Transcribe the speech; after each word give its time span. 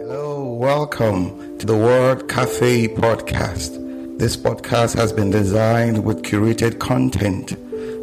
Hello, 0.00 0.44
welcome 0.44 1.58
to 1.58 1.66
the 1.66 1.76
Word 1.76 2.28
Cafe 2.28 2.86
podcast. 2.86 4.16
This 4.16 4.36
podcast 4.36 4.94
has 4.94 5.12
been 5.12 5.30
designed 5.30 6.04
with 6.04 6.22
curated 6.22 6.78
content 6.78 7.48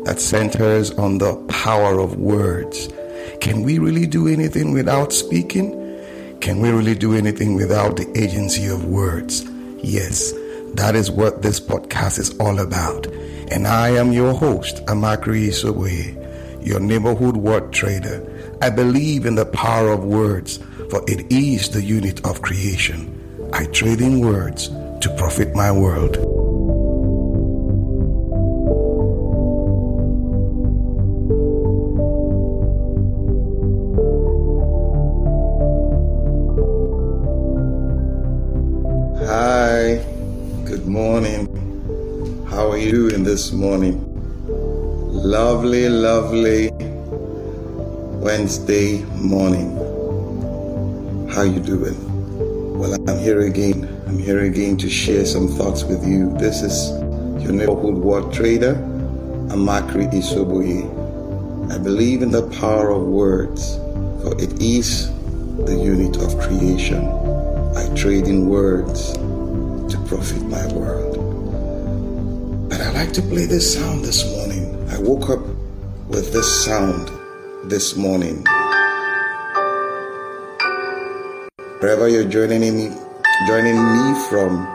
that 0.03 0.19
centers 0.19 0.91
on 0.91 1.19
the 1.19 1.37
power 1.47 1.97
of 2.01 2.17
words. 2.17 2.89
Can 3.39 3.63
we 3.63 3.79
really 3.79 4.05
do 4.05 4.27
anything 4.27 4.73
without 4.73 5.13
speaking? 5.13 5.71
Can 6.41 6.59
we 6.59 6.69
really 6.69 6.95
do 6.95 7.15
anything 7.15 7.55
without 7.55 7.95
the 7.95 8.11
agency 8.21 8.67
of 8.67 8.83
words? 8.83 9.45
Yes, 9.81 10.33
that 10.73 10.97
is 10.97 11.09
what 11.09 11.43
this 11.43 11.61
podcast 11.61 12.19
is 12.19 12.37
all 12.39 12.59
about. 12.59 13.07
And 13.51 13.65
I 13.67 13.91
am 13.91 14.11
your 14.11 14.33
host, 14.33 14.85
Amakri 14.87 15.47
Isoboye, 15.47 16.65
your 16.67 16.81
neighborhood 16.81 17.37
word 17.37 17.71
trader. 17.71 18.21
I 18.61 18.69
believe 18.69 19.25
in 19.25 19.35
the 19.35 19.45
power 19.45 19.93
of 19.93 20.03
words, 20.03 20.59
for 20.89 21.03
it 21.07 21.31
is 21.31 21.69
the 21.69 21.81
unit 21.81 22.25
of 22.25 22.41
creation. 22.41 23.49
I 23.53 23.65
trade 23.65 24.01
in 24.01 24.19
words 24.19 24.69
to 25.01 25.13
profit 25.17 25.55
my 25.55 25.71
world. 25.71 26.17
Hi, 39.27 40.03
good 40.65 40.85
morning. 40.85 41.47
How 42.49 42.71
are 42.71 42.77
you 42.77 42.91
doing 42.91 43.23
this 43.23 43.51
morning? 43.51 44.01
Lovely, 44.47 45.89
lovely 45.89 46.71
Wednesday 48.21 49.03
morning. 49.15 49.94
How 51.35 51.41
you 51.41 51.59
doing? 51.59 52.79
Well, 52.79 52.93
I'm 52.93 53.19
here 53.19 53.41
again. 53.41 53.83
I'm 54.07 54.17
here 54.17 54.45
again 54.45 54.77
to 54.77 54.89
share 54.89 55.25
some 55.25 55.49
thoughts 55.49 55.83
with 55.83 56.07
you. 56.07 56.31
This 56.37 56.61
is 56.61 56.91
your 57.43 57.51
neighborhood 57.51 57.95
word 57.95 58.31
trader, 58.31 58.75
Amakri 59.51 60.09
Isoboye. 60.13 60.87
I 61.73 61.77
believe 61.77 62.21
in 62.21 62.31
the 62.31 62.47
power 62.51 62.89
of 62.89 63.01
words, 63.01 63.75
for 64.23 64.41
it 64.41 64.61
is 64.61 65.09
the 65.65 65.75
unit 65.75 66.15
of 66.23 66.39
creation. 66.39 67.05
I 67.75 67.93
trade 67.97 68.27
in 68.27 68.47
words 68.47 69.11
to 69.11 70.01
profit 70.07 70.41
my 70.43 70.65
world. 70.71 71.19
But 72.69 72.79
I 72.79 72.91
like 72.93 73.11
to 73.11 73.21
play 73.21 73.45
this 73.45 73.73
sound 73.73 74.05
this 74.05 74.23
morning. 74.31 74.89
I 74.89 74.99
woke 74.99 75.29
up 75.29 75.45
with 76.07 76.31
this 76.31 76.63
sound 76.63 77.11
this 77.69 77.97
morning. 77.97 78.45
Wherever 81.81 82.07
you're 82.07 82.23
joining 82.23 82.61
me, 82.61 82.95
joining 83.47 83.75
me 83.75 84.13
from, 84.29 84.65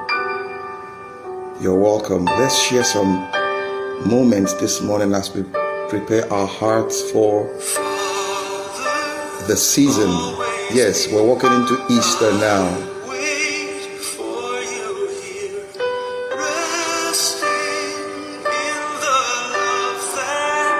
you're 1.58 1.78
welcome. 1.78 2.26
Let's 2.26 2.62
share 2.62 2.84
some 2.84 3.26
moments 4.06 4.52
this 4.60 4.82
morning 4.82 5.14
as 5.14 5.34
we 5.34 5.44
prepare 5.88 6.30
our 6.30 6.46
hearts 6.46 7.10
for 7.10 7.44
the 9.48 9.56
season. 9.56 10.10
Yes, 10.76 11.10
we're 11.10 11.26
walking 11.26 11.50
into 11.50 11.82
Easter 11.88 12.32
now. 12.32 12.68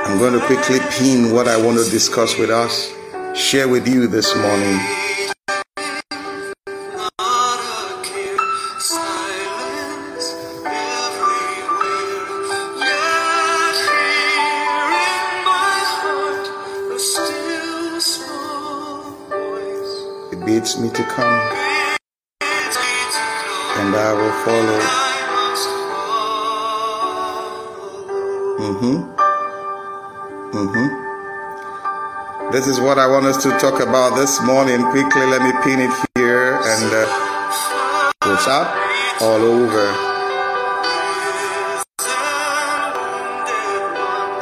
I'm 0.05 0.19
going 0.19 0.39
to 0.39 0.45
quickly 0.45 0.81
pin 0.99 1.35
what 1.35 1.49
I 1.49 1.57
want 1.57 1.83
to 1.83 1.91
discuss 1.91 2.37
with 2.37 2.51
us, 2.51 2.93
share 3.35 3.69
with 3.69 3.89
you 3.89 4.07
this 4.07 4.37
morning. 4.37 5.00
Me 20.79 20.91
to 20.91 21.03
come, 21.05 21.41
and 23.79 23.95
I 23.97 24.13
will 24.13 24.33
follow. 24.45 24.81
Mm-hmm. 28.61 28.97
Mm-hmm. 30.57 32.53
This 32.53 32.67
is 32.67 32.79
what 32.81 32.99
I 32.99 33.07
want 33.07 33.27
us 33.27 33.43
to 33.43 33.51
talk 33.59 33.81
about 33.81 34.17
this 34.17 34.41
morning. 34.43 34.83
Quickly, 34.91 35.27
let 35.27 35.43
me 35.43 35.53
pin 35.65 35.81
it 35.81 35.91
here 36.15 36.61
and 36.63 36.93
uh, 36.93 37.07
go 38.23 38.35
up 38.47 38.69
all 39.23 39.43
over. 39.43 39.95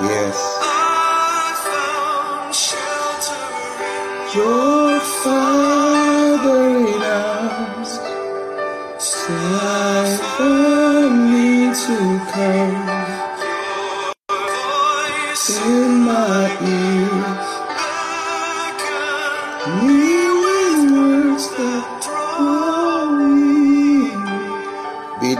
Yes. 0.00 0.36
Your 4.34 5.00
fathering 5.00 5.87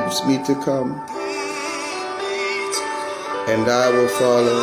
bids 0.09 0.25
me 0.25 0.43
to 0.43 0.55
come, 0.65 0.93
and 3.49 3.69
I 3.69 3.91
will 3.91 4.09
follow. 4.09 4.61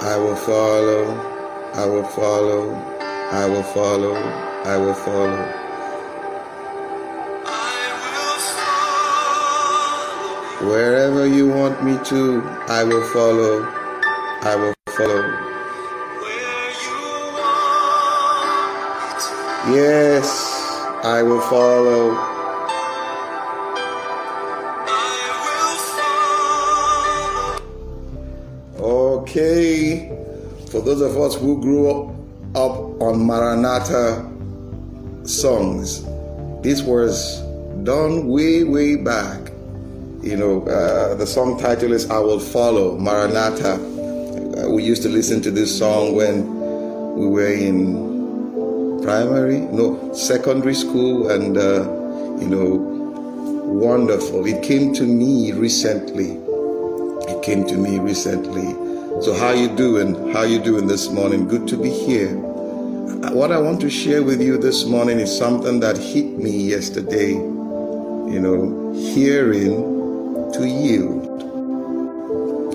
I 0.00 0.16
will 0.18 0.36
follow. 0.36 1.16
I 1.74 1.86
will 1.86 2.04
follow. 2.04 2.74
I 3.32 3.46
will 3.46 3.62
follow. 3.62 4.14
I 4.64 4.76
will 4.76 4.94
follow. 4.94 5.54
Wherever 10.68 11.26
you 11.26 11.48
want 11.48 11.82
me 11.82 11.98
to, 12.04 12.42
I 12.68 12.84
will 12.84 13.06
follow. 13.14 13.64
I 14.42 14.56
will 14.56 14.74
follow. 14.90 15.48
Yes, 19.74 20.47
I 21.02 21.22
will 21.22 21.40
follow. 21.40 22.16
Okay, 28.78 30.08
for 30.70 30.80
those 30.80 31.00
of 31.00 31.16
us 31.16 31.34
who 31.34 31.60
grew 31.60 31.90
up, 31.90 32.14
up 32.56 33.02
on 33.02 33.26
Maranatha 33.26 34.30
songs, 35.24 36.04
this 36.62 36.82
was 36.82 37.40
done 37.84 38.28
way, 38.28 38.64
way 38.64 38.96
back 38.96 39.48
you 40.22 40.36
know, 40.36 40.62
uh, 40.66 41.14
the 41.14 41.26
song 41.26 41.60
title 41.60 41.92
is 41.92 42.10
I 42.10 42.18
Will 42.18 42.40
Follow, 42.40 42.98
Maranatha. 42.98 43.74
Uh, 43.74 44.68
we 44.68 44.82
used 44.82 45.02
to 45.02 45.08
listen 45.08 45.40
to 45.42 45.50
this 45.50 45.78
song 45.78 46.16
when 46.16 47.14
we 47.16 47.28
were 47.28 47.52
in 47.52 48.07
primary, 49.02 49.60
no, 49.60 50.12
secondary 50.12 50.74
school, 50.74 51.30
and, 51.30 51.56
uh, 51.56 51.82
you 52.40 52.48
know, 52.48 52.76
wonderful. 53.64 54.46
It 54.46 54.62
came 54.62 54.94
to 54.94 55.02
me 55.04 55.52
recently. 55.52 56.38
It 57.32 57.42
came 57.42 57.66
to 57.66 57.76
me 57.76 57.98
recently. 57.98 58.72
So 59.22 59.34
how 59.34 59.52
you 59.52 59.68
doing? 59.76 60.32
How 60.32 60.42
you 60.42 60.58
doing 60.58 60.86
this 60.86 61.10
morning? 61.10 61.48
Good 61.48 61.68
to 61.68 61.76
be 61.76 61.90
here. 61.90 62.36
What 63.32 63.52
I 63.52 63.58
want 63.58 63.80
to 63.82 63.90
share 63.90 64.22
with 64.22 64.40
you 64.40 64.58
this 64.58 64.84
morning 64.86 65.20
is 65.20 65.36
something 65.36 65.80
that 65.80 65.98
hit 65.98 66.38
me 66.38 66.50
yesterday. 66.50 67.32
You 67.32 68.40
know, 68.40 68.92
hearing 68.94 70.52
to 70.52 70.66
yield. 70.68 71.28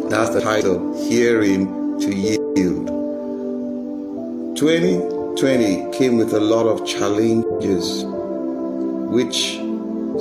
That's 0.09 0.29
the 0.29 0.41
title, 0.41 1.09
Hearing 1.09 1.99
to 1.99 2.15
Yield. 2.15 3.03
2020 5.35 5.97
came 5.97 6.17
with 6.17 6.33
a 6.33 6.39
lot 6.39 6.67
of 6.67 6.85
challenges, 6.85 8.03
which 9.09 9.53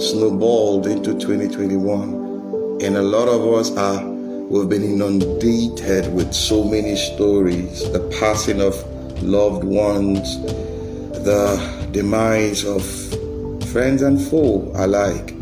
snowballed 0.01 0.87
into 0.87 1.13
2021. 1.13 2.79
And 2.83 2.97
a 2.97 3.03
lot 3.03 3.29
of 3.29 3.47
us 3.53 3.77
are, 3.77 4.03
we've 4.05 4.71
been 4.71 4.83
inundated 4.83 6.13
with 6.15 6.33
so 6.33 6.65
many 6.65 6.97
stories 6.97 7.91
the 7.93 8.01
passing 8.19 8.63
of 8.63 8.75
loved 9.23 9.65
ones, 9.65 10.41
the 11.25 11.89
demise 11.93 12.65
of 12.65 12.83
friends 13.71 14.01
and 14.01 14.19
foe 14.19 14.71
alike. 14.77 15.33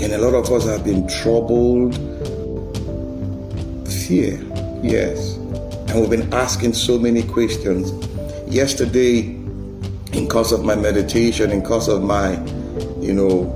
And 0.00 0.12
a 0.12 0.18
lot 0.18 0.34
of 0.34 0.50
us 0.50 0.66
have 0.66 0.84
been 0.84 1.06
troubled. 1.06 1.94
Fear, 3.88 4.40
yes. 4.82 5.36
And 5.88 6.00
we've 6.00 6.10
been 6.10 6.34
asking 6.34 6.72
so 6.72 6.98
many 6.98 7.22
questions. 7.22 7.92
Yesterday, 8.50 9.20
in 10.12 10.28
course 10.28 10.52
of 10.52 10.64
my 10.64 10.74
meditation, 10.74 11.50
in 11.50 11.62
course 11.62 11.88
of 11.88 12.02
my, 12.02 12.32
you 13.00 13.12
know, 13.12 13.54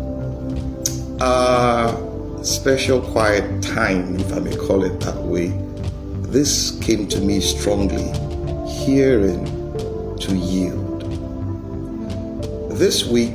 uh, 1.20 2.42
special 2.42 3.00
quiet 3.00 3.62
time, 3.62 4.16
if 4.16 4.32
I 4.32 4.40
may 4.40 4.56
call 4.56 4.84
it 4.84 5.00
that 5.00 5.16
way, 5.16 5.48
this 6.28 6.78
came 6.80 7.06
to 7.08 7.20
me 7.20 7.40
strongly 7.40 8.04
hearing 8.68 9.44
to 10.18 10.36
yield. 10.36 11.02
This 12.72 13.06
week, 13.06 13.34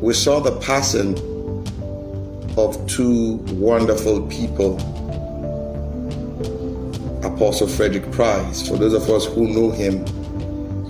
we 0.00 0.14
saw 0.14 0.40
the 0.40 0.58
passing 0.60 1.16
of 2.56 2.86
two 2.86 3.36
wonderful 3.52 4.26
people. 4.28 4.76
Apostle 7.24 7.66
Frederick 7.66 8.10
Price. 8.12 8.68
For 8.68 8.76
those 8.76 8.92
of 8.92 9.08
us 9.08 9.24
who 9.24 9.48
know 9.48 9.70
him, 9.70 10.04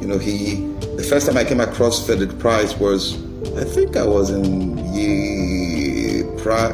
you 0.02 0.08
know, 0.08 0.18
he, 0.18 0.56
the 0.96 1.06
first 1.08 1.28
time 1.28 1.36
I 1.36 1.44
came 1.44 1.60
across 1.60 2.04
Frederick 2.04 2.36
Price 2.40 2.76
was, 2.76 3.14
I 3.56 3.62
think 3.62 3.96
I 3.96 4.04
was 4.04 4.30
in 4.30 4.76
year, 4.92 6.24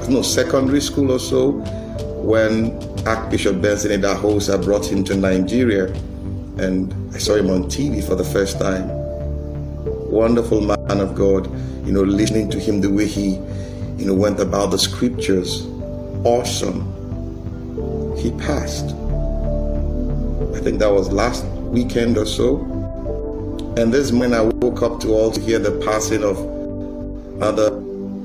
no, 0.09 0.23
secondary 0.23 0.81
school 0.81 1.13
or 1.13 1.19
so, 1.19 1.51
when 2.23 2.73
Archbishop 3.07 3.61
Benson 3.61 4.01
Idahosa 4.01 4.65
brought 4.65 4.87
him 4.87 5.05
to 5.05 5.15
Nigeria. 5.15 5.93
And 6.57 6.95
I 7.15 7.19
saw 7.19 7.35
him 7.35 7.51
on 7.51 7.65
TV 7.65 8.03
for 8.03 8.15
the 8.15 8.25
first 8.25 8.59
time. 8.59 8.89
Wonderful 10.11 10.63
man 10.63 10.99
of 10.99 11.15
God, 11.15 11.53
you 11.87 11.93
know, 11.93 12.01
listening 12.01 12.49
to 12.53 12.59
him 12.59 12.81
the 12.81 12.91
way 12.91 13.07
he, 13.07 13.35
you 13.99 14.07
know, 14.07 14.15
went 14.15 14.41
about 14.41 14.71
the 14.71 14.79
scriptures. 14.79 15.67
Awesome. 16.25 16.81
He 18.17 18.31
passed. 18.43 18.87
I 20.57 20.61
think 20.61 20.79
that 20.79 20.91
was 20.91 21.13
last 21.13 21.45
weekend 21.45 22.17
or 22.17 22.25
so. 22.25 22.78
And 23.77 23.93
this 23.93 24.11
morning 24.11 24.35
I 24.35 24.41
woke 24.41 24.83
up 24.83 24.99
to 25.01 25.13
also 25.13 25.41
hear 25.41 25.59
the 25.59 25.73
passing 25.85 26.25
of 26.25 26.39
another 27.37 27.71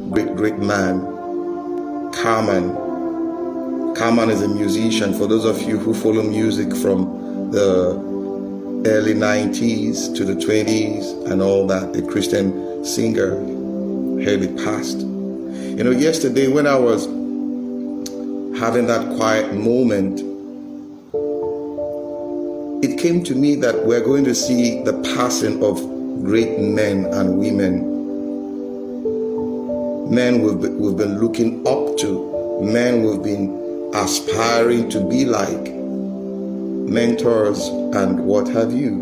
great, 0.10 0.36
great 0.36 0.57
man, 0.57 1.01
Carman. 2.13 2.75
Carman 3.95 4.31
is 4.31 4.42
a 4.42 4.48
musician. 4.48 5.13
For 5.13 5.28
those 5.28 5.45
of 5.45 5.62
you 5.62 5.78
who 5.78 5.94
follow 5.94 6.24
music 6.24 6.75
from 6.75 7.51
the 7.51 7.92
early 8.90 9.13
90s 9.13 10.16
to 10.16 10.25
the 10.25 10.34
20s 10.34 11.30
and 11.30 11.42
all 11.42 11.68
that, 11.68 11.94
the 11.94 12.01
Christian 12.01 12.84
singer, 12.84 13.36
Haley 14.24 14.48
passed. 14.63 15.00
You 15.00 15.84
know, 15.84 15.92
yesterday 15.92 16.48
when 16.48 16.66
I 16.66 16.78
was 16.78 17.06
having 18.60 18.88
that 18.88 19.16
quiet 19.18 19.54
moment, 19.54 20.33
it 22.84 22.98
came 22.98 23.24
to 23.24 23.34
me 23.34 23.56
that 23.56 23.86
we're 23.86 24.04
going 24.04 24.26
to 24.26 24.36
see 24.36 24.84
the 24.84 24.92
passing 25.16 25.64
of 25.64 25.80
great 26.22 26.60
men 26.60 27.06
and 27.06 27.40
women. 27.40 27.94
Men 30.14 30.42
we've 30.42 30.60
been, 30.60 30.78
we've 30.78 30.98
been 30.98 31.18
looking 31.18 31.66
up 31.66 31.98
to, 32.00 32.60
men 32.62 33.04
we've 33.04 33.24
been 33.24 33.90
aspiring 33.94 34.90
to 34.90 35.00
be 35.00 35.24
like, 35.24 35.72
mentors 36.92 37.70
and 37.70 38.26
what 38.26 38.50
have 38.50 38.74
you. 38.74 39.00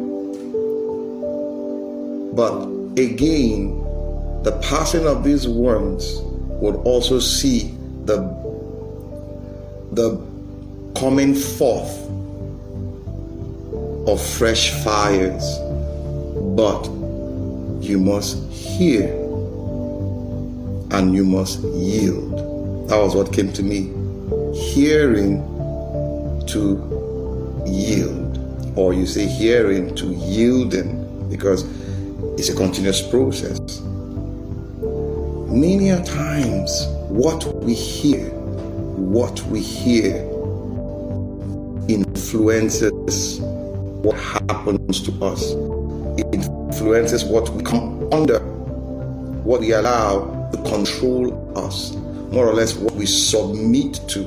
But 2.36 2.68
again, 3.02 3.80
the 4.44 4.60
passing 4.62 5.08
of 5.08 5.24
these 5.24 5.48
ones 5.48 6.20
would 6.62 6.76
also 6.86 7.18
see 7.18 7.74
the, 8.06 8.18
the 9.92 10.22
coming 10.96 11.34
forth 11.34 12.12
of 14.08 14.22
fresh 14.22 14.72
fires, 14.84 15.60
but 16.56 16.88
you 17.82 18.00
must 18.00 18.38
hear 18.52 19.10
and 20.92 21.14
you 21.14 21.24
must 21.24 21.60
yield. 21.62 22.90
That 22.90 22.98
was 22.98 23.16
what 23.16 23.32
came 23.32 23.54
to 23.54 23.64
me. 23.64 23.92
Hearing 24.54 25.42
to 26.48 27.64
yield, 27.66 28.76
or 28.76 28.94
you 28.94 29.06
say 29.06 29.28
hearing 29.28 29.96
to 29.96 30.08
yielding, 30.08 31.30
because 31.30 31.64
it's 32.40 32.50
a 32.50 32.56
continuous 32.56 33.02
process. 33.02 33.82
Many 35.50 35.90
a 35.90 36.04
times, 36.04 36.88
what 37.08 37.46
we 37.64 37.74
hear, 37.74 38.30
what 38.30 39.42
we 39.44 39.62
hear 39.62 40.28
influences 41.88 43.42
what 44.02 44.18
happens 44.18 45.02
to 45.04 45.12
us. 45.24 45.52
Influences 46.34 47.24
what 47.24 47.50
we 47.50 47.64
come 47.64 48.12
under, 48.12 48.40
what 49.44 49.62
we 49.62 49.74
allow 49.74 50.50
to 50.52 50.58
control 50.64 51.58
us, 51.58 51.94
more 52.32 52.48
or 52.48 52.54
less 52.54 52.74
what 52.74 52.94
we 52.96 53.06
submit 53.06 54.00
to, 54.10 54.22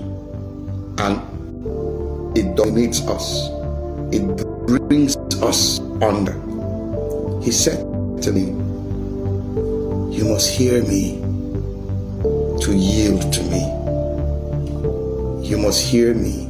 and 0.99 2.39
it 2.39 2.57
dominates 2.57 3.01
us. 3.09 3.49
It 4.13 4.23
brings 4.67 5.17
us 5.43 5.81
under. 6.03 6.33
He 7.43 7.51
said 7.51 7.79
to 8.23 8.33
me, 8.33 8.47
You 10.17 10.25
must 10.25 10.51
hear 10.51 10.83
me 10.85 11.21
to 12.61 12.75
yield 12.75 13.33
to 13.33 13.43
me. 13.45 13.61
You 15.47 15.59
must 15.59 15.85
hear 15.85 16.15
me 16.15 16.44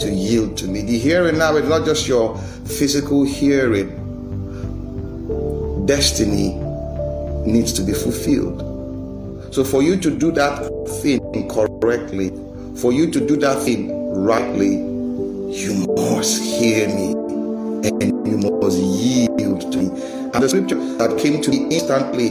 to 0.00 0.10
yield 0.10 0.56
to 0.58 0.66
me. 0.66 0.82
The 0.82 0.98
hearing 0.98 1.38
now 1.38 1.56
is 1.56 1.68
not 1.68 1.84
just 1.84 2.06
your 2.08 2.36
physical 2.66 3.24
hearing, 3.24 3.94
destiny 5.86 6.54
needs 7.46 7.72
to 7.74 7.82
be 7.82 7.92
fulfilled. 7.92 8.64
So, 9.54 9.64
for 9.64 9.82
you 9.82 9.96
to 9.98 10.10
do 10.10 10.30
that 10.32 10.58
thing 11.02 11.48
correctly, 11.48 12.30
for 12.80 12.92
you 12.92 13.10
to 13.10 13.26
do 13.26 13.36
that 13.38 13.62
thing 13.62 13.90
rightly, 14.14 14.76
you 14.76 15.86
must 15.96 16.42
hear 16.42 16.88
me 16.88 17.12
and 17.84 18.28
you 18.28 18.36
must 18.60 18.78
yield 18.78 19.72
to 19.72 19.78
me. 19.78 19.88
And 20.34 20.42
the 20.42 20.48
scripture 20.48 20.76
that 20.98 21.18
came 21.18 21.40
to 21.40 21.50
me 21.50 21.68
instantly 21.74 22.30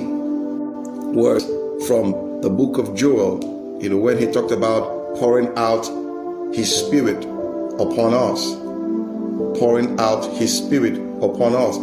was 1.13 1.43
from 1.87 2.41
the 2.41 2.49
book 2.49 2.77
of 2.77 2.95
Joel, 2.95 3.79
you 3.81 3.89
know, 3.89 3.97
when 3.97 4.17
he 4.19 4.27
talked 4.31 4.51
about 4.51 5.15
pouring 5.17 5.49
out 5.57 5.85
his 6.53 6.73
spirit 6.73 7.25
upon 7.79 8.13
us, 8.13 8.55
pouring 9.59 9.99
out 9.99 10.25
His 10.37 10.57
Spirit 10.57 10.95
upon 11.21 11.55
us. 11.55 11.77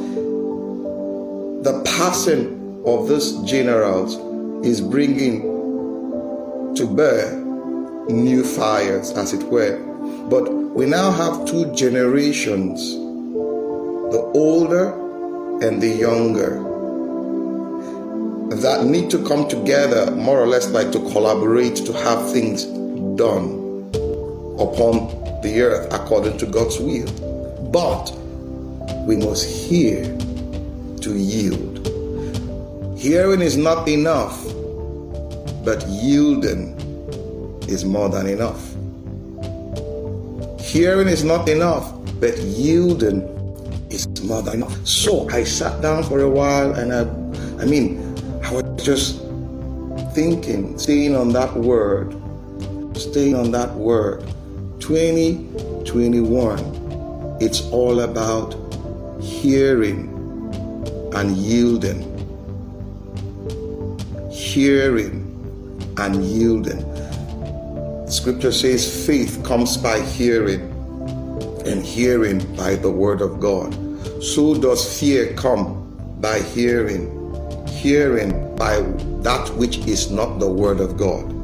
The 1.64 1.82
passing 1.96 2.82
of 2.86 3.08
these 3.08 3.32
generals 3.42 4.16
is 4.66 4.80
bringing 4.80 5.42
to 6.76 6.86
bear 6.86 7.32
new 8.08 8.44
fires, 8.44 9.10
as 9.12 9.32
it 9.32 9.42
were. 9.44 9.78
But 10.28 10.52
we 10.52 10.86
now 10.86 11.10
have 11.10 11.46
two 11.46 11.72
generations 11.74 12.94
the 14.12 14.20
older 14.34 14.92
and 15.66 15.80
the 15.80 15.88
younger 15.88 16.62
that 18.60 18.84
need 18.84 19.10
to 19.10 19.24
come 19.26 19.48
together, 19.48 20.10
more 20.12 20.40
or 20.40 20.46
less 20.46 20.68
like 20.70 20.92
to 20.92 21.00
collaborate 21.10 21.76
to 21.76 21.92
have 21.92 22.30
things 22.30 22.64
done 23.16 23.90
upon 24.58 25.23
the 25.44 25.60
earth 25.60 25.92
according 25.92 26.38
to 26.38 26.46
God's 26.46 26.80
will. 26.80 27.06
But 27.70 28.10
we 29.06 29.16
must 29.16 29.44
hear 29.44 30.02
to 31.02 31.14
yield. 31.14 31.86
Hearing 32.98 33.42
is 33.42 33.56
not 33.56 33.86
enough, 33.86 34.42
but 35.64 35.86
yielding 35.86 36.72
is 37.68 37.84
more 37.84 38.08
than 38.08 38.26
enough. 38.26 38.74
Hearing 40.58 41.08
is 41.08 41.22
not 41.22 41.48
enough, 41.48 41.92
but 42.18 42.38
yielding 42.38 43.20
is 43.90 44.08
more 44.22 44.40
than 44.40 44.54
enough. 44.54 44.86
So 44.86 45.28
I 45.28 45.44
sat 45.44 45.82
down 45.82 46.04
for 46.04 46.20
a 46.20 46.30
while 46.30 46.72
and 46.72 46.92
I, 46.92 47.02
I 47.62 47.66
mean, 47.66 48.00
I 48.42 48.50
was 48.50 48.64
just 48.82 49.20
thinking, 50.14 50.78
staying 50.78 51.14
on 51.14 51.28
that 51.34 51.54
word, 51.54 52.16
staying 52.96 53.34
on 53.34 53.50
that 53.50 53.74
word. 53.74 54.24
2021, 54.84 56.60
it's 57.40 57.62
all 57.70 58.00
about 58.00 58.54
hearing 59.18 60.10
and 61.14 61.34
yielding. 61.38 62.02
Hearing 64.30 65.24
and 65.96 66.22
yielding. 66.22 66.84
Scripture 68.10 68.52
says 68.52 69.06
faith 69.06 69.42
comes 69.42 69.78
by 69.78 70.00
hearing, 70.00 70.60
and 71.64 71.82
hearing 71.82 72.40
by 72.54 72.74
the 72.74 72.90
word 72.90 73.22
of 73.22 73.40
God. 73.40 73.72
So 74.22 74.54
does 74.54 75.00
fear 75.00 75.32
come 75.32 75.96
by 76.20 76.40
hearing, 76.40 77.08
hearing 77.68 78.54
by 78.56 78.82
that 79.22 79.48
which 79.56 79.78
is 79.86 80.10
not 80.10 80.40
the 80.40 80.50
word 80.50 80.80
of 80.80 80.98
God. 80.98 81.43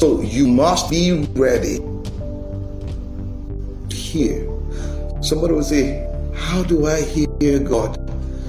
So 0.00 0.22
you 0.22 0.48
must 0.48 0.88
be 0.88 1.12
ready 1.36 1.76
to 3.90 3.94
hear. 3.94 4.48
Somebody 5.20 5.52
will 5.52 5.62
say, 5.62 6.08
How 6.34 6.62
do 6.62 6.86
I 6.86 7.02
hear 7.02 7.58
God? 7.58 8.00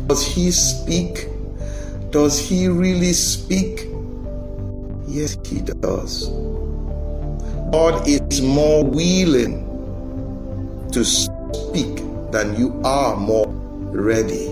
Does 0.07 0.25
He 0.25 0.49
speak? 0.51 1.27
Does 2.11 2.39
He 2.39 2.69
really 2.69 3.11
speak? 3.11 3.85
Yes, 5.09 5.35
He 5.45 5.59
does. 5.59 6.29
God 7.73 8.07
is 8.07 8.41
more 8.41 8.85
willing 8.85 9.67
to 10.93 11.03
speak 11.03 11.97
than 12.31 12.55
you 12.55 12.79
are 12.85 13.17
more 13.17 13.47
ready 13.91 14.47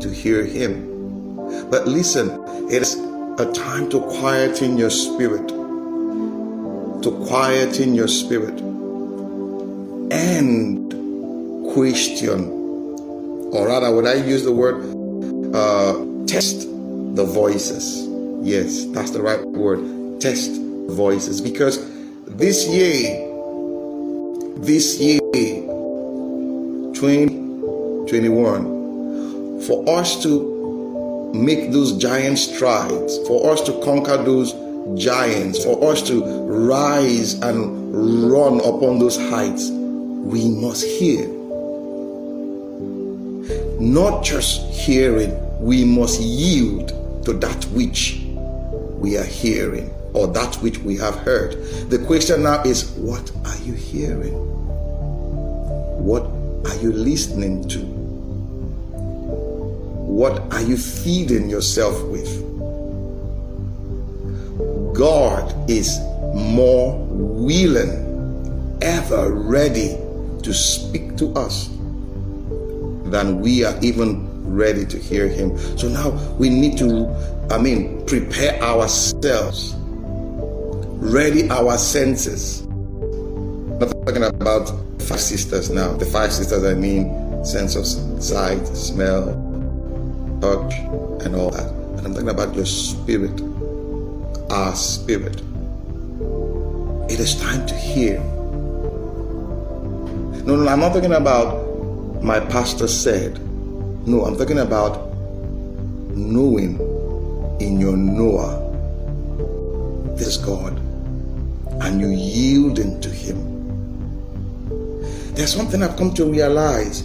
to 0.00 0.08
hear 0.08 0.42
Him. 0.42 0.88
But 1.68 1.86
listen, 1.86 2.30
it 2.70 2.80
is 2.80 2.94
a 3.38 3.52
time 3.52 3.90
to 3.90 4.00
quieten 4.00 4.78
your 4.78 4.88
spirit, 4.90 5.52
to 7.02 7.10
quieten 7.26 7.94
your 7.94 8.08
spirit 8.08 8.58
and 10.10 10.90
question, 11.72 12.50
or 13.52 13.68
rather, 13.68 13.94
would 13.94 14.06
I 14.06 14.14
use 14.14 14.42
the 14.44 14.52
word 14.52 14.82
uh, 15.54 15.92
test 16.26 16.62
the 17.14 17.24
voices? 17.24 18.08
Yes, 18.42 18.86
that's 18.86 19.10
the 19.10 19.22
right 19.22 19.44
word. 19.46 20.20
Test 20.20 20.60
voices 20.88 21.40
because 21.40 21.78
this 22.26 22.66
year, 22.66 23.24
this 24.56 24.98
year, 24.98 25.20
2021, 26.94 29.60
for 29.62 29.88
us 29.88 30.20
to 30.22 31.32
make 31.34 31.72
those 31.72 31.96
giant 31.98 32.38
strides, 32.38 33.18
for 33.26 33.50
us 33.52 33.60
to 33.62 33.72
conquer 33.82 34.16
those 34.16 34.54
giants, 34.96 35.64
for 35.64 35.90
us 35.90 36.02
to 36.08 36.24
rise 36.44 37.34
and 37.34 38.30
run 38.30 38.60
upon 38.60 38.98
those 38.98 39.16
heights, 39.16 39.70
we 39.70 40.50
must 40.50 40.84
hear. 40.84 41.26
Not 43.80 44.24
just 44.24 44.62
hearing, 44.70 45.32
we 45.60 45.84
must 45.84 46.20
yield 46.20 46.88
to 47.24 47.32
that 47.34 47.64
which 47.66 48.20
we 48.98 49.16
are 49.16 49.24
hearing 49.24 49.90
or 50.14 50.26
that 50.28 50.56
which 50.56 50.78
we 50.78 50.96
have 50.96 51.14
heard. 51.16 51.52
The 51.90 51.98
question 52.06 52.42
now 52.42 52.62
is 52.62 52.90
what 52.92 53.30
are 53.44 53.56
you 53.58 53.74
hearing? 53.74 54.34
What 56.04 56.24
are 56.70 56.76
you 56.76 56.92
listening 56.92 57.68
to? 57.68 57.78
What 60.18 60.52
are 60.52 60.62
you 60.62 60.76
feeding 60.76 61.48
yourself 61.48 62.02
with? 62.08 62.47
God 64.98 65.70
is 65.70 66.00
more 66.34 66.98
willing, 67.08 68.78
ever 68.82 69.30
ready 69.30 69.96
to 70.42 70.52
speak 70.52 71.16
to 71.18 71.32
us 71.34 71.68
than 73.04 73.40
we 73.40 73.64
are 73.64 73.78
even 73.80 74.26
ready 74.44 74.84
to 74.86 74.98
hear 74.98 75.28
Him. 75.28 75.56
So 75.78 75.88
now 75.88 76.10
we 76.34 76.50
need 76.50 76.76
to, 76.78 77.06
I 77.48 77.58
mean, 77.58 78.04
prepare 78.06 78.60
ourselves 78.60 79.76
ready 80.98 81.48
our 81.48 81.78
senses. 81.78 82.66
Not 82.66 83.92
talking 84.04 84.24
about 84.24 84.68
five 85.00 85.20
sisters 85.20 85.70
now. 85.70 85.92
The 85.92 86.06
five 86.06 86.32
sisters, 86.32 86.64
I 86.64 86.74
mean, 86.74 87.44
sense 87.44 87.76
of 87.76 87.86
sight, 88.20 88.66
smell, 88.66 89.26
touch, 90.40 90.74
and 91.24 91.36
all 91.36 91.50
that. 91.50 91.72
But 91.94 92.04
I'm 92.04 92.14
talking 92.14 92.30
about 92.30 92.52
your 92.56 92.66
spirit, 92.66 93.40
our 94.50 94.74
spirit. 94.74 95.42
It 97.10 97.20
is 97.20 97.40
time 97.40 97.66
to 97.66 97.74
hear. 97.74 98.20
No, 100.44 100.56
no, 100.56 100.68
I'm 100.68 100.80
not 100.80 100.92
talking 100.94 101.12
about 101.12 102.22
my 102.22 102.40
pastor 102.40 102.88
said. 102.88 103.38
No, 104.06 104.24
I'm 104.24 104.36
talking 104.36 104.58
about 104.58 105.12
knowing 106.16 106.78
in 107.60 107.80
your 107.80 107.96
knower 107.96 108.64
this 110.16 110.36
God 110.36 110.78
and 111.82 112.00
you 112.00 112.08
yielding 112.08 113.00
to 113.00 113.10
Him. 113.10 113.44
There's 115.34 115.54
something 115.54 115.82
I've 115.82 115.96
come 115.96 116.12
to 116.14 116.24
realize. 116.24 117.02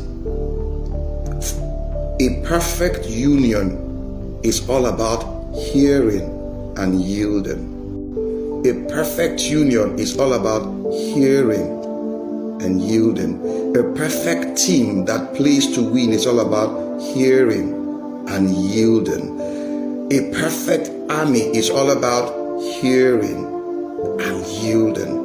A 2.19 2.41
perfect 2.45 3.05
union 3.07 4.39
is 4.43 4.67
all 4.69 4.85
about 4.87 5.53
hearing 5.53 6.32
and 6.77 7.01
yielding. 7.01 8.63
A 8.65 8.73
perfect 8.89 9.41
union 9.41 9.99
is 9.99 10.17
all 10.17 10.33
about 10.33 10.63
hearing 10.91 11.83
and 12.61 12.81
yielding. 12.81 13.75
A 13.75 13.83
perfect 13.93 14.57
team 14.57 15.05
that 15.05 15.35
plays 15.35 15.73
to 15.75 15.83
win 15.83 16.11
is 16.13 16.25
all 16.25 16.39
about 16.39 17.01
hearing 17.01 17.73
and 18.29 18.49
yielding. 18.49 19.35
A 20.11 20.31
perfect 20.31 20.89
army 21.11 21.41
is 21.57 21.69
all 21.69 21.91
about 21.91 22.31
hearing 22.79 23.43
and 24.21 24.45
yielding. 24.47 25.19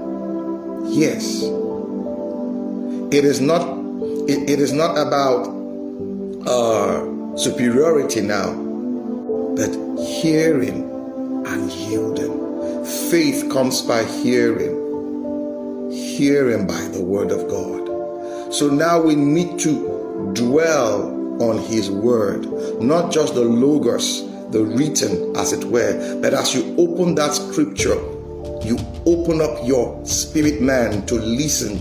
Yes. 0.90 1.42
It 3.14 3.24
is 3.24 3.40
not 3.40 3.78
it, 4.28 4.50
it 4.50 4.58
is 4.58 4.72
not 4.72 4.98
about 4.98 5.46
uh, 6.46 7.36
superiority 7.36 8.20
now, 8.20 8.52
but 9.56 9.70
hearing 10.20 10.87
and 11.58 11.72
yielding. 11.72 12.84
Faith 13.10 13.50
comes 13.50 13.82
by 13.82 14.04
hearing, 14.04 15.90
hearing 15.90 16.66
by 16.66 16.80
the 16.88 17.02
word 17.02 17.30
of 17.30 17.48
God. 17.48 18.54
So 18.54 18.68
now 18.68 19.00
we 19.00 19.14
need 19.14 19.58
to 19.60 20.32
dwell 20.34 21.42
on 21.42 21.58
his 21.58 21.90
word, 21.90 22.46
not 22.80 23.12
just 23.12 23.34
the 23.34 23.42
logos, 23.42 24.22
the 24.50 24.64
written 24.64 25.36
as 25.36 25.52
it 25.52 25.64
were, 25.64 26.20
but 26.20 26.32
as 26.32 26.54
you 26.54 26.74
open 26.78 27.14
that 27.16 27.34
scripture, 27.34 27.96
you 28.64 28.78
open 29.06 29.40
up 29.40 29.58
your 29.66 30.04
spirit 30.06 30.60
man 30.60 31.04
to 31.06 31.16
listen. 31.16 31.78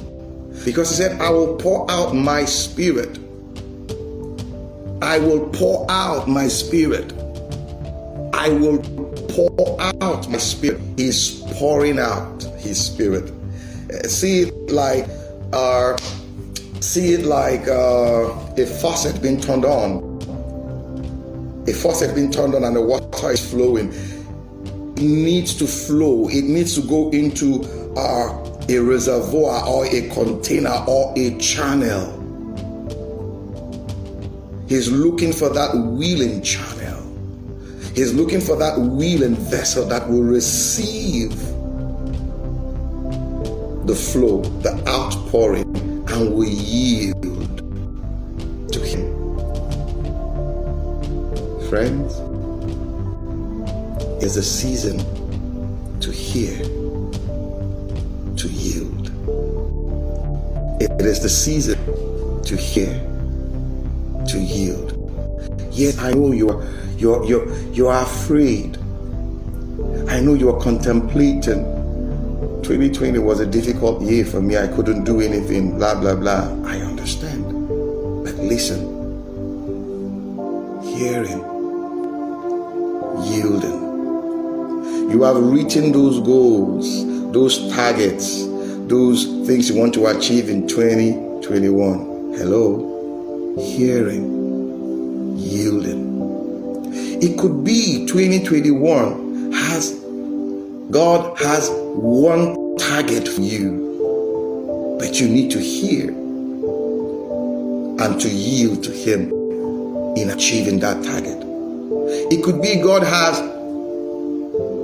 Because 0.66 0.90
he 0.90 0.96
said, 0.96 1.22
I 1.22 1.30
will 1.30 1.56
pour 1.56 1.90
out 1.90 2.14
my 2.14 2.44
spirit. 2.46 3.18
I 5.02 5.20
will 5.20 5.48
pour 5.50 5.90
out 5.90 6.28
my 6.28 6.48
spirit. 6.48 7.14
I 8.34 8.50
will 8.50 8.78
pour 9.38 9.78
out 10.02 10.28
my 10.30 10.40
spirit. 10.40 10.82
He's 10.98 11.42
pouring 11.60 12.00
out 12.00 12.42
his 12.58 12.84
spirit. 12.84 13.32
Uh, 13.94 14.08
see 14.08 14.42
it 14.42 14.72
like 14.72 15.08
uh, 15.54 15.96
see 16.80 17.14
it 17.14 17.24
like 17.24 17.68
uh, 17.68 18.34
a 18.58 18.66
faucet 18.66 19.22
being 19.22 19.40
turned 19.40 19.64
on. 19.64 20.02
A 21.68 21.74
faucet 21.74 22.16
being 22.16 22.32
turned 22.32 22.56
on 22.56 22.64
and 22.64 22.76
the 22.76 22.82
water 22.82 23.30
is 23.30 23.52
flowing 23.52 23.94
It 24.98 25.04
needs 25.04 25.54
to 25.60 25.68
flow, 25.68 26.28
it 26.30 26.46
needs 26.46 26.74
to 26.74 26.82
go 26.88 27.12
into 27.12 27.62
uh, 27.96 28.66
a 28.68 28.80
reservoir 28.80 29.68
or 29.68 29.86
a 29.86 30.10
container 30.10 30.84
or 30.88 31.14
a 31.16 31.38
channel. 31.38 32.16
He's 34.68 34.92
looking 34.92 35.32
for 35.32 35.50
that 35.50 35.76
willing 35.76 36.42
channel. 36.42 36.77
He's 37.98 38.14
looking 38.14 38.42
for 38.42 38.56
that 38.58 38.80
willing 38.80 39.36
vessel 39.36 39.84
that 39.88 40.08
will 40.08 40.22
receive 40.22 41.32
the 43.88 43.96
flow, 43.96 44.44
the 44.62 44.80
outpouring, 44.88 45.76
and 46.08 46.36
will 46.36 46.46
yield 46.46 47.58
to 48.72 48.80
Him. 48.82 49.08
Friends, 51.70 52.14
is 54.24 54.38
a 54.38 54.44
season 54.44 55.00
to 56.00 56.12
hear, 56.12 56.56
to 58.36 58.48
yield. 58.48 59.08
It 60.80 61.02
is 61.02 61.24
the 61.24 61.30
season 61.30 61.80
to 62.44 62.56
hear, 62.56 62.94
to 64.28 64.40
yield. 64.40 64.97
Yes, 65.78 66.00
I 66.00 66.12
know 66.12 66.32
you're 66.32 66.66
you're 66.98 67.24
you're 67.26 67.54
you 67.72 67.88
are 67.88 68.04
afraid. 68.04 68.78
I 70.10 70.20
know 70.20 70.34
you 70.34 70.50
are 70.50 70.60
contemplating. 70.60 71.64
2020 72.64 73.20
was 73.20 73.40
a 73.40 73.46
difficult 73.46 74.02
year 74.02 74.26
for 74.26 74.42
me. 74.42 74.58
I 74.58 74.68
couldn't 74.68 75.04
do 75.04 75.22
anything, 75.22 75.78
blah 75.78 76.00
blah 76.00 76.16
blah. 76.16 76.50
I 76.66 76.80
understand. 76.80 77.46
But 78.24 78.36
listen, 78.38 78.82
hearing, 80.84 81.44
yielding 83.24 83.88
you 85.12 85.24
have 85.24 85.38
written 85.38 85.94
those 85.94 86.20
goals, 86.20 87.06
those 87.32 87.72
targets, 87.74 88.46
those 88.88 89.26
things 89.48 89.70
you 89.70 89.76
want 89.78 89.94
to 89.94 90.08
achieve 90.08 90.50
in 90.50 90.68
2021. 90.68 92.34
Hello? 92.34 93.56
Hearing, 93.58 94.47
yielding. 95.38 96.24
It 97.06 97.40
could 97.40 97.64
be 97.64 98.06
2021 98.08 99.54
has 99.54 99.94
God 100.92 101.38
has 101.40 101.70
one 101.72 102.78
target 102.78 103.28
for 103.28 103.42
you, 103.42 104.98
but 105.00 105.20
you 105.20 105.30
need 105.30 105.52
to 105.52 105.60
hear. 105.60 106.14
and 108.00 108.20
to 108.22 108.30
yield 108.30 108.84
to 108.84 108.92
Him 108.92 109.32
in 110.18 110.30
achieving 110.30 110.80
that 110.80 111.04
target. 111.04 111.38
It 112.32 112.44
could 112.44 112.62
be 112.62 112.78
God 112.78 113.04
has 113.04 113.40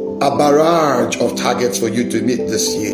a 0.05 0.38
barrage 0.38 1.17
of 1.22 1.36
targets 1.36 1.79
for 1.79 1.89
you 1.89 2.10
to 2.12 2.22
meet 2.22 2.38
this 2.38 2.75
year. 2.75 2.93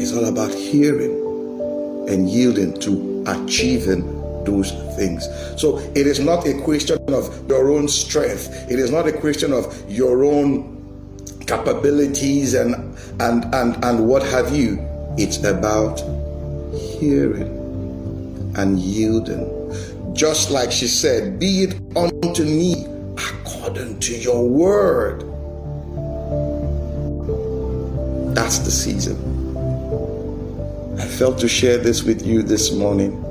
It's 0.00 0.12
all 0.14 0.26
about 0.26 0.52
hearing 0.52 1.12
and 2.08 2.28
yielding 2.30 2.78
to 2.80 3.24
achieving 3.26 4.15
those 4.46 4.72
things. 4.96 5.28
So 5.60 5.78
it 5.94 6.06
is 6.06 6.20
not 6.20 6.46
a 6.46 6.58
question 6.62 6.98
of 7.12 7.48
your 7.48 7.70
own 7.70 7.88
strength. 7.88 8.48
It 8.70 8.78
is 8.78 8.90
not 8.90 9.06
a 9.06 9.12
question 9.12 9.52
of 9.52 9.66
your 9.90 10.24
own 10.24 10.76
capabilities 11.46 12.54
and 12.54 12.74
and 13.20 13.44
and 13.54 13.84
and 13.84 14.08
what 14.08 14.22
have 14.22 14.54
you. 14.54 14.78
It's 15.18 15.42
about 15.44 16.00
hearing 16.74 17.52
and 18.56 18.78
yielding. 18.78 19.52
Just 20.14 20.50
like 20.50 20.72
she 20.72 20.86
said, 20.86 21.38
be 21.38 21.64
it 21.64 21.74
unto 21.96 22.44
me 22.44 22.86
according 23.16 24.00
to 24.00 24.16
your 24.16 24.48
word. 24.48 25.20
That's 28.34 28.58
the 28.58 28.70
season. 28.70 29.16
I 30.98 31.06
felt 31.06 31.38
to 31.38 31.48
share 31.48 31.78
this 31.78 32.02
with 32.02 32.26
you 32.26 32.42
this 32.42 32.72
morning. 32.72 33.25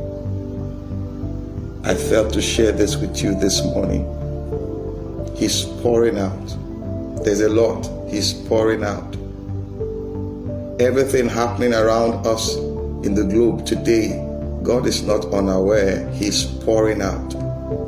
I 1.85 1.93
felt 1.93 2.33
to 2.33 2.41
share 2.41 2.71
this 2.71 2.95
with 2.95 3.21
you 3.21 3.39
this 3.39 3.63
morning. 3.63 4.05
He's 5.37 5.65
pouring 5.83 6.17
out. 6.17 6.47
There's 7.23 7.41
a 7.41 7.49
lot. 7.49 7.87
He's 8.09 8.33
pouring 8.33 8.83
out. 8.83 9.15
Everything 10.81 11.29
happening 11.29 11.75
around 11.75 12.25
us 12.25 12.55
in 13.05 13.13
the 13.13 13.23
globe 13.23 13.67
today, 13.67 14.17
God 14.63 14.87
is 14.87 15.03
not 15.03 15.25
unaware. 15.31 16.09
He's 16.09 16.45
pouring 16.45 17.03
out. 17.03 17.29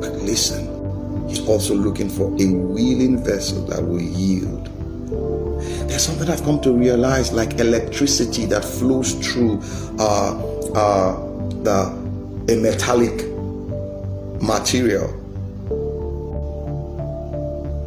But 0.00 0.12
listen, 0.22 1.28
He's 1.28 1.44
also 1.48 1.74
looking 1.74 2.08
for 2.08 2.28
a 2.28 2.46
willing 2.46 3.24
vessel 3.24 3.66
that 3.66 3.82
will 3.82 4.00
yield. 4.00 4.66
There's 5.88 6.06
something 6.06 6.30
I've 6.30 6.44
come 6.44 6.60
to 6.60 6.72
realize 6.72 7.32
like 7.32 7.58
electricity 7.58 8.46
that 8.46 8.64
flows 8.64 9.14
through 9.14 9.60
uh, 9.98 10.40
uh, 10.76 11.16
the, 11.64 12.54
a 12.54 12.56
metallic 12.62 13.37
material. 14.40 15.08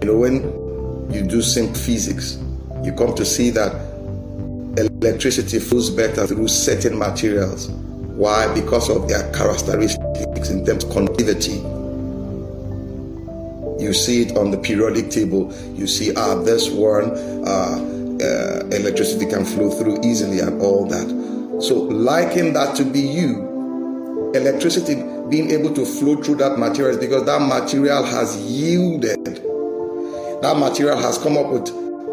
You 0.02 0.08
know, 0.08 0.18
when 0.18 1.12
you 1.12 1.22
do 1.24 1.42
simple 1.42 1.76
physics, 1.76 2.38
you 2.84 2.94
come 2.94 3.14
to 3.16 3.26
see 3.26 3.50
that 3.52 3.74
electricity 4.78 5.60
flows 5.60 5.90
better 5.90 6.26
through 6.26 6.48
certain 6.48 6.98
materials. 6.98 7.70
Why? 7.70 8.54
Because 8.54 8.90
of 8.90 9.08
their 9.08 9.32
characteristics 9.34 10.50
in 10.50 10.66
terms 10.66 10.84
of 10.84 10.92
conductivity. 10.92 11.62
You 13.84 13.94
see 13.94 14.22
it 14.22 14.38
on 14.38 14.52
the 14.52 14.58
periodic 14.58 15.10
table. 15.10 15.54
You 15.76 15.88
see, 15.88 16.14
ah, 16.16 16.36
this 16.36 16.70
one, 16.70 17.12
uh, 17.46 18.18
uh, 18.22 18.66
electricity 18.72 19.26
can 19.26 19.44
flow 19.44 19.72
through 19.72 20.02
easily 20.04 20.40
and 20.40 20.62
all 20.62 20.86
that. 20.86 21.08
So, 21.62 21.76
liken 21.76 22.54
that 22.54 22.76
to 22.76 22.86
be 22.86 23.00
you. 23.00 23.51
Electricity 24.34 24.96
being 25.30 25.52
able 25.52 25.74
to 25.74 25.86
flow 25.86 26.22
through 26.22 26.36
that 26.36 26.58
material 26.58 26.96
is 26.96 26.98
because 26.98 27.26
that 27.26 27.42
material 27.42 28.04
has 28.04 28.38
yielded. 28.38 29.26
That 30.42 30.58
material 30.58 30.98
has 30.98 31.18
come 31.18 31.38
up 31.38 31.52
with 31.52 31.68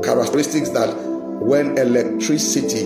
characteristics 0.05 0.71
that 0.71 0.95
when 1.41 1.79
electricity, 1.79 2.85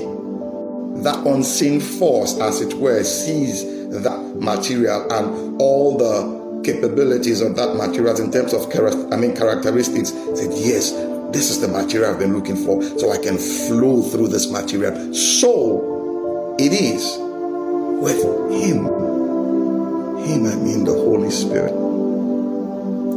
that 1.03 1.23
unseen 1.27 1.81
force, 1.81 2.39
as 2.39 2.61
it 2.61 2.75
were, 2.75 3.03
sees 3.05 3.65
that 4.03 4.37
material 4.39 5.11
and 5.13 5.61
all 5.61 5.97
the 5.97 6.63
capabilities 6.63 7.41
of 7.41 7.57
that 7.57 7.75
material 7.75 8.19
in 8.21 8.31
terms 8.31 8.53
of 8.53 8.65
I 9.13 9.17
mean 9.17 9.35
characteristics, 9.35 10.11
said, 10.11 10.53
Yes, 10.53 10.93
this 11.33 11.51
is 11.51 11.61
the 11.61 11.69
material 11.69 12.11
I've 12.11 12.19
been 12.19 12.35
looking 12.35 12.57
for, 12.57 12.83
so 12.99 13.11
I 13.11 13.19
can 13.19 13.39
flow 13.39 14.03
through 14.03 14.29
this 14.29 14.51
material. 14.51 15.15
So 15.15 16.57
it 16.59 16.73
is 16.73 17.17
with 18.03 18.23
him 18.53 19.12
him, 20.25 20.47
I 20.47 20.55
mean 20.57 20.85
the 20.85 20.93
Holy 20.93 21.31
Spirit. 21.31 21.73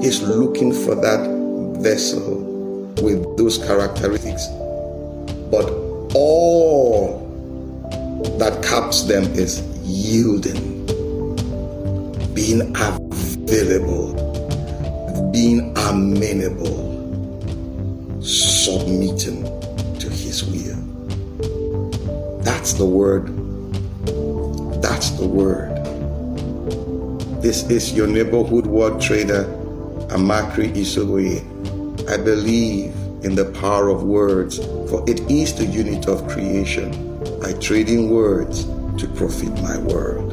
He's 0.03 0.21
looking 0.21 0.71
for 0.71 0.95
that 0.95 1.27
vessel 1.79 2.41
with 3.01 3.37
those 3.37 3.57
characteristics. 3.57 4.47
But 5.51 5.69
all 6.13 7.25
that 8.39 8.63
caps 8.63 9.03
them 9.03 9.23
is 9.33 9.61
yielding, 9.83 10.85
being 12.33 12.75
available, 12.75 14.13
being 15.31 15.75
amenable, 15.77 16.91
submitting 18.21 19.43
to 19.99 20.09
His 20.09 20.43
will. 20.43 20.81
That's 22.41 22.73
the 22.73 22.85
word. 22.85 23.27
That's 24.81 25.11
the 25.11 25.27
word. 25.27 25.74
This 27.45 27.61
is 27.69 27.93
your 27.93 28.07
neighborhood 28.07 28.65
word 28.65 28.99
trader, 28.99 29.43
Amakri 30.09 30.73
Isoboye. 30.73 31.45
I 32.09 32.17
believe 32.17 32.91
in 33.23 33.35
the 33.35 33.45
power 33.61 33.89
of 33.89 34.01
words, 34.01 34.57
for 34.89 35.07
it 35.07 35.19
is 35.29 35.53
the 35.53 35.67
unit 35.67 36.07
of 36.07 36.27
creation. 36.27 36.89
I 37.43 37.53
trade 37.53 37.89
in 37.89 38.09
words 38.09 38.65
to 38.97 39.07
profit 39.13 39.53
my 39.61 39.77
world. 39.77 40.31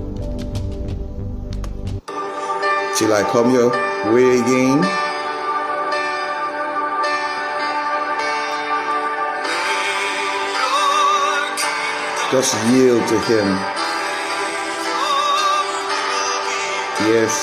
Till 2.96 3.12
I 3.12 3.28
come 3.30 3.52
your 3.52 3.68
way 4.14 4.40
again. 4.40 4.80
Just 12.32 12.56
yield 12.72 13.06
to 13.06 13.20
Him. 13.28 13.81
Yes. 17.04 17.34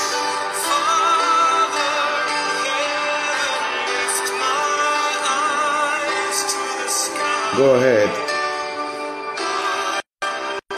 Go 7.56 7.74
ahead. 7.74 8.08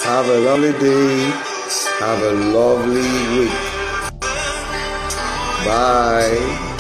Have 0.03 0.27
a 0.27 0.39
lovely 0.41 0.73
day. 0.81 1.31
Have 2.01 2.23
a 2.23 2.33
lovely 2.33 3.39
week. 3.39 3.53
Bye. 5.65 6.72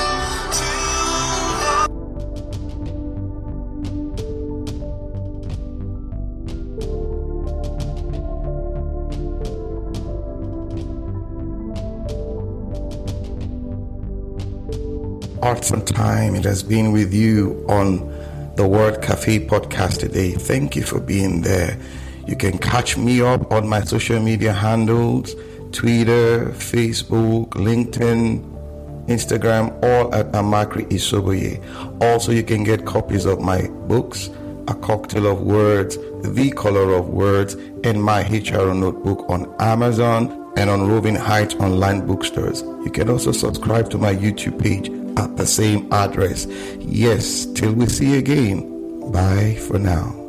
And 15.44 15.84
Time. 15.84 16.36
It 16.36 16.44
has 16.44 16.62
been 16.62 16.92
with 16.92 17.12
you 17.12 17.66
on 17.68 17.98
the 18.54 18.66
Word 18.66 19.02
Cafe 19.02 19.40
podcast 19.40 19.98
today. 19.98 20.30
Thank 20.30 20.76
you 20.76 20.84
for 20.84 21.00
being 21.00 21.42
there. 21.42 21.76
You 22.28 22.36
can 22.36 22.58
catch 22.58 22.96
me 22.96 23.20
up 23.22 23.50
on 23.50 23.66
my 23.68 23.80
social 23.82 24.20
media 24.20 24.52
handles 24.52 25.34
Twitter, 25.72 26.46
Facebook, 26.50 27.48
LinkedIn, 27.50 29.06
Instagram, 29.08 29.72
all 29.82 30.14
at 30.14 30.30
Amakri 30.30 30.88
Isoboye. 30.90 31.60
Also, 32.00 32.30
you 32.30 32.44
can 32.44 32.62
get 32.62 32.86
copies 32.86 33.24
of 33.24 33.40
my 33.40 33.66
books, 33.88 34.30
A 34.68 34.74
Cocktail 34.74 35.26
of 35.26 35.40
Words, 35.40 35.96
The 36.22 36.52
Color 36.56 36.94
of 36.94 37.08
Words, 37.08 37.54
and 37.82 38.00
my 38.00 38.22
HR 38.28 38.72
notebook 38.72 39.28
on 39.28 39.52
Amazon 39.58 40.52
and 40.56 40.70
on 40.70 40.86
Roving 40.86 41.16
Heights 41.16 41.56
online 41.56 42.06
bookstores. 42.06 42.62
You 42.84 42.92
can 42.92 43.10
also 43.10 43.32
subscribe 43.32 43.90
to 43.90 43.98
my 43.98 44.14
YouTube 44.14 44.62
page 44.62 45.01
at 45.24 45.36
the 45.36 45.46
same 45.46 45.92
address. 45.92 46.46
Yes, 46.78 47.46
till 47.46 47.72
we 47.72 47.86
see 47.86 48.18
again. 48.18 49.10
Bye 49.12 49.56
for 49.66 49.78
now. 49.78 50.21